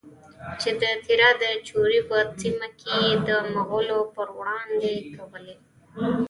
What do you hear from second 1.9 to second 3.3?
په سیمه کې یې د